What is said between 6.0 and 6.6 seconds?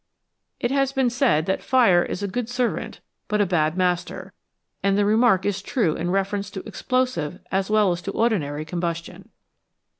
reference